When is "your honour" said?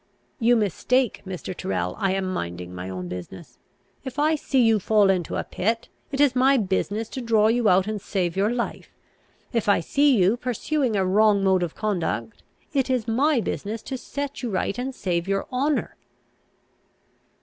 15.27-15.95